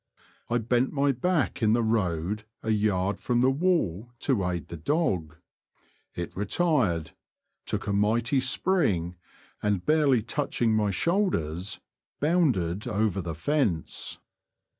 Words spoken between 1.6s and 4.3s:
in the road a yard from the wall